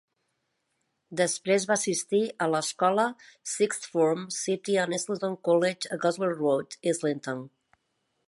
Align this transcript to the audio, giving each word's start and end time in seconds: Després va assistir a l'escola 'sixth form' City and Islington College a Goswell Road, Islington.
Després 1.19 1.65
va 1.71 1.75
assistir 1.79 2.21
a 2.45 2.47
l'escola 2.53 3.05
'sixth 3.51 3.85
form' 3.91 4.25
City 4.37 4.79
and 4.85 4.99
Islington 4.99 5.35
College 5.49 5.91
a 5.97 5.99
Goswell 6.07 6.35
Road, 6.41 6.81
Islington. 6.95 7.45